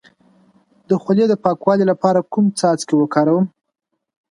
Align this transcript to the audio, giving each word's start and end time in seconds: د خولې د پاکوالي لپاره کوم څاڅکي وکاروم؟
د 0.87 0.89
خولې 1.01 1.25
د 1.29 1.33
پاکوالي 1.43 1.85
لپاره 1.91 2.19
کوم 2.31 2.45
څاڅکي 2.59 2.95
وکاروم؟ 2.97 3.45